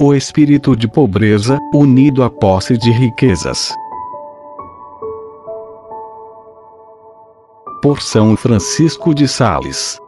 [0.00, 3.72] O espírito de pobreza, unido à posse de riquezas.
[7.80, 9.98] Por São Francisco de Sales.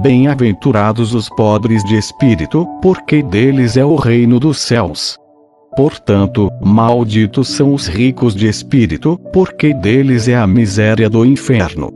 [0.00, 5.16] Bem-aventurados os pobres de espírito, porque deles é o reino dos céus.
[5.76, 11.92] Portanto, malditos são os ricos de espírito, porque deles é a miséria do inferno.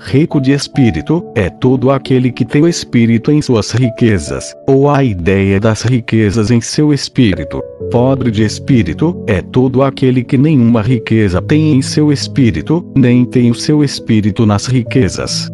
[0.00, 5.04] Rico de espírito, é todo aquele que tem o espírito em suas riquezas, ou a
[5.04, 7.60] ideia das riquezas em seu espírito.
[7.90, 13.50] Pobre de espírito, é todo aquele que nenhuma riqueza tem em seu espírito, nem tem
[13.50, 15.50] o seu espírito nas riquezas.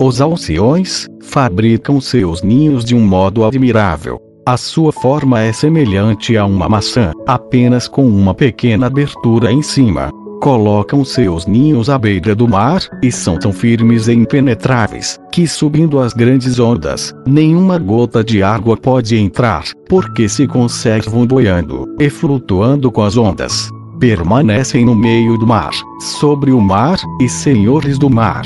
[0.00, 4.20] Os alciões fabricam seus ninhos de um modo admirável.
[4.44, 10.10] A sua forma é semelhante a uma maçã, apenas com uma pequena abertura em cima.
[10.40, 16.00] Colocam seus ninhos à beira do mar, e são tão firmes e impenetráveis, que subindo
[16.00, 22.90] as grandes ondas, nenhuma gota de água pode entrar, porque se conservam boiando e flutuando
[22.90, 23.70] com as ondas.
[24.00, 28.42] Permanecem no meio do mar, sobre o mar, e senhores do mar.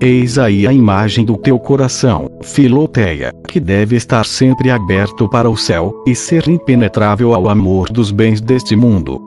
[0.00, 5.56] Eis aí a imagem do teu coração, Filoteia, que deve estar sempre aberto para o
[5.56, 9.20] céu, e ser impenetrável ao amor dos bens deste mundo.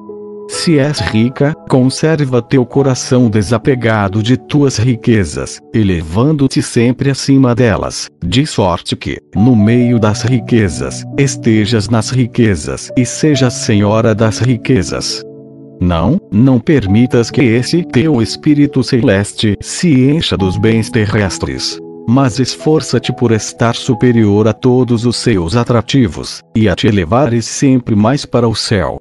[0.48, 8.46] Se és rica, conserva teu coração desapegado de tuas riquezas, elevando-te sempre acima delas, de
[8.46, 15.24] sorte que, no meio das riquezas, estejas nas riquezas e sejas senhora das riquezas.
[15.82, 21.80] Não, não permitas que esse teu espírito celeste se encha dos bens terrestres.
[22.08, 27.96] Mas esforça-te por estar superior a todos os seus atrativos, e a te elevares sempre
[27.96, 29.00] mais para o céu.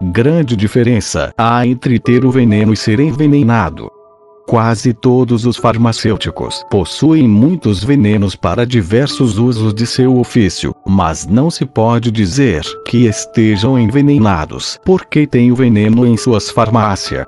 [0.00, 3.90] Grande diferença há entre ter o veneno e ser envenenado.
[4.46, 11.50] Quase todos os farmacêuticos possuem muitos venenos para diversos usos de seu ofício, mas não
[11.50, 17.26] se pode dizer que estejam envenenados porque têm o veneno em suas farmácias.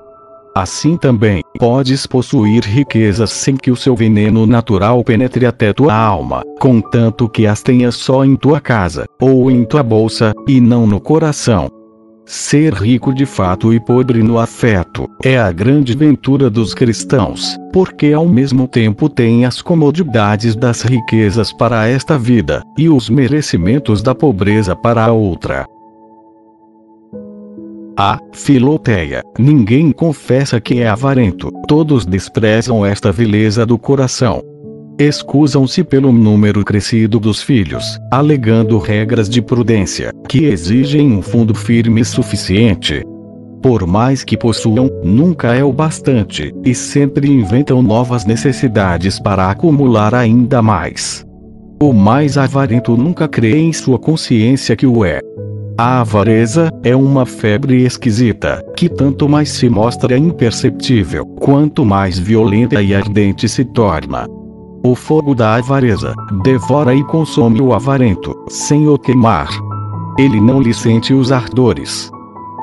[0.55, 6.41] Assim também, podes possuir riquezas sem que o seu veneno natural penetre até tua alma,
[6.59, 10.99] contanto que as tenhas só em tua casa, ou em tua bolsa, e não no
[11.01, 11.78] coração.
[12.31, 18.13] Ser rico de fato e pobre no afeto é a grande ventura dos cristãos, porque
[18.13, 24.13] ao mesmo tempo tem as comodidades das riquezas para esta vida e os merecimentos da
[24.13, 25.65] pobreza para a outra.
[27.97, 34.43] A Filoteia, ninguém confessa que é avarento, todos desprezam esta vileza do coração,
[34.99, 42.03] excusam-se pelo número crescido dos filhos, alegando regras de prudência, que exigem um fundo firme
[42.03, 43.01] suficiente.
[43.61, 50.13] Por mais que possuam, nunca é o bastante, e sempre inventam novas necessidades para acumular
[50.13, 51.25] ainda mais.
[51.81, 55.21] O mais avarento nunca crê em sua consciência que o é.
[55.77, 62.81] A avareza é uma febre esquisita, que tanto mais se mostra imperceptível, quanto mais violenta
[62.81, 64.27] e ardente se torna.
[64.83, 69.49] O fogo da avareza devora e consome o avarento, sem o queimar.
[70.17, 72.09] Ele não lhe sente os ardores.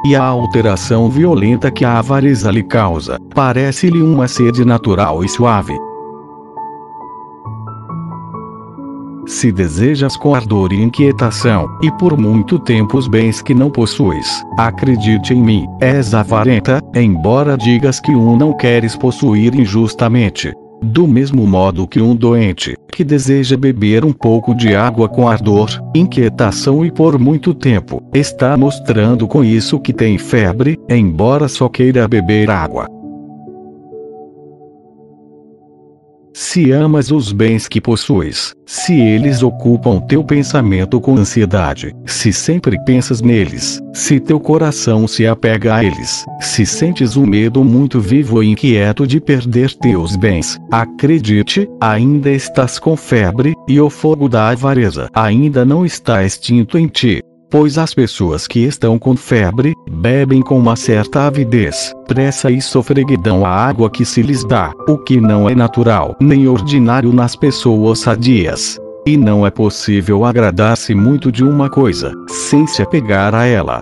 [0.06, 5.76] E a alteração violenta que a avareza lhe causa, parece-lhe uma sede natural e suave.
[9.26, 14.42] Se desejas com ardor e inquietação, e por muito tempo os bens que não possuis,
[14.56, 21.46] acredite em mim, és avarenta, embora digas que um não queres possuir injustamente, do mesmo
[21.46, 26.90] modo que um doente, que deseja beber um pouco de água com ardor, inquietação e
[26.90, 32.95] por muito tempo, está mostrando com isso que tem febre, embora só queira beber água.
[36.38, 42.76] Se amas os bens que possuis, se eles ocupam teu pensamento com ansiedade, se sempre
[42.84, 48.42] pensas neles, se teu coração se apega a eles, se sentes um medo muito vivo
[48.42, 54.50] e inquieto de perder teus bens, acredite, ainda estás com febre, e o fogo da
[54.50, 57.22] avareza ainda não está extinto em ti.
[57.48, 63.46] Pois as pessoas que estão com febre, bebem com uma certa avidez, pressa e sofreguidão
[63.46, 68.00] a água que se lhes dá, o que não é natural nem ordinário nas pessoas
[68.00, 68.78] sadias.
[69.06, 73.80] E não é possível agradar-se muito de uma coisa, sem se apegar a ela.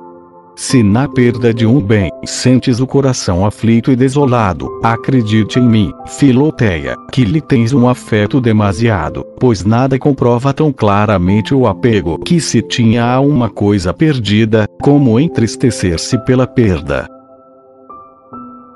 [0.56, 5.92] Se na perda de um bem sentes o coração aflito e desolado, acredite em mim,
[6.06, 12.40] Filoteia, que lhe tens um afeto demasiado, pois nada comprova tão claramente o apego que
[12.40, 17.08] se tinha a uma coisa perdida, como entristecer-se pela perda.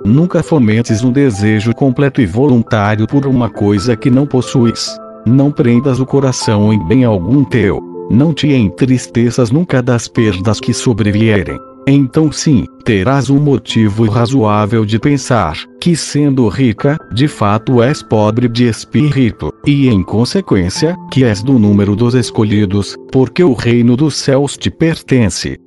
[0.04, 4.96] Nunca fomentes um desejo completo e voluntário por uma coisa que não possuis.
[5.24, 7.87] Não prendas o coração em bem algum teu.
[8.10, 11.58] Não te entristeças nunca das perdas que sobrevierem.
[11.86, 18.46] Então sim, terás um motivo razoável de pensar que sendo rica, de fato és pobre
[18.46, 24.16] de espírito, e em consequência, que és do número dos escolhidos, porque o reino dos
[24.16, 25.58] céus te pertence.